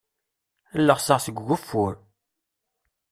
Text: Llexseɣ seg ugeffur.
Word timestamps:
Llexseɣ 0.81 1.19
seg 1.21 1.37
ugeffur. 1.41 1.93